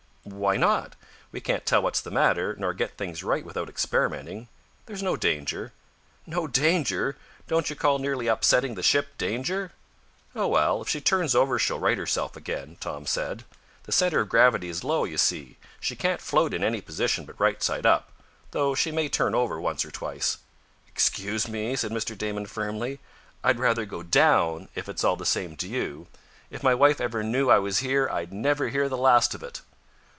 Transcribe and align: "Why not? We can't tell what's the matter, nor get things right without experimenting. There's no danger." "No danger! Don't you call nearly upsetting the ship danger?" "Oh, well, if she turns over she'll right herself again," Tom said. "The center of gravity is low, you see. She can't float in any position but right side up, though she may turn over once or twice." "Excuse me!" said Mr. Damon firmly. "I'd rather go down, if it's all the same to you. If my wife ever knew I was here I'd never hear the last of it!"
"Why 0.23 0.55
not? 0.55 0.95
We 1.31 1.41
can't 1.41 1.65
tell 1.65 1.81
what's 1.81 1.99
the 1.99 2.11
matter, 2.11 2.55
nor 2.57 2.75
get 2.75 2.95
things 2.95 3.23
right 3.23 3.43
without 3.43 3.67
experimenting. 3.67 4.49
There's 4.85 5.01
no 5.01 5.15
danger." 5.17 5.73
"No 6.27 6.45
danger! 6.45 7.17
Don't 7.47 7.71
you 7.71 7.75
call 7.75 7.97
nearly 7.97 8.27
upsetting 8.27 8.75
the 8.75 8.83
ship 8.83 9.17
danger?" 9.17 9.71
"Oh, 10.35 10.47
well, 10.47 10.79
if 10.79 10.87
she 10.89 11.01
turns 11.01 11.33
over 11.33 11.57
she'll 11.57 11.79
right 11.79 11.97
herself 11.97 12.35
again," 12.37 12.77
Tom 12.79 13.07
said. 13.07 13.45
"The 13.83 13.91
center 13.91 14.19
of 14.21 14.29
gravity 14.29 14.69
is 14.69 14.83
low, 14.83 15.05
you 15.05 15.17
see. 15.17 15.57
She 15.79 15.95
can't 15.95 16.21
float 16.21 16.53
in 16.53 16.63
any 16.63 16.81
position 16.81 17.25
but 17.25 17.39
right 17.39 17.61
side 17.61 17.87
up, 17.87 18.11
though 18.51 18.75
she 18.75 18.91
may 18.91 19.09
turn 19.09 19.33
over 19.33 19.59
once 19.59 19.83
or 19.83 19.91
twice." 19.91 20.37
"Excuse 20.87 21.47
me!" 21.47 21.75
said 21.75 21.91
Mr. 21.91 22.15
Damon 22.15 22.45
firmly. 22.45 22.99
"I'd 23.43 23.59
rather 23.59 23.85
go 23.85 24.03
down, 24.03 24.69
if 24.75 24.87
it's 24.87 25.03
all 25.03 25.15
the 25.17 25.25
same 25.25 25.57
to 25.57 25.67
you. 25.67 26.05
If 26.51 26.61
my 26.61 26.75
wife 26.75 27.01
ever 27.01 27.23
knew 27.23 27.49
I 27.49 27.57
was 27.59 27.79
here 27.79 28.07
I'd 28.09 28.31
never 28.31 28.69
hear 28.69 28.87
the 28.87 28.97
last 28.97 29.33
of 29.33 29.41
it!" 29.41 29.61